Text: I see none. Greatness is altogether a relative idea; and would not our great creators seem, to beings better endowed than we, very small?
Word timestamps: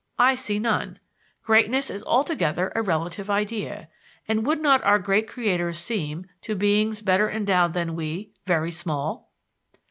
I 0.17 0.33
see 0.33 0.57
none. 0.57 0.97
Greatness 1.43 1.91
is 1.91 2.03
altogether 2.05 2.71
a 2.75 2.81
relative 2.81 3.29
idea; 3.29 3.87
and 4.27 4.43
would 4.47 4.59
not 4.59 4.83
our 4.83 4.97
great 4.97 5.27
creators 5.27 5.77
seem, 5.77 6.25
to 6.41 6.55
beings 6.55 7.01
better 7.01 7.29
endowed 7.29 7.73
than 7.73 7.95
we, 7.95 8.31
very 8.47 8.71
small? 8.71 9.29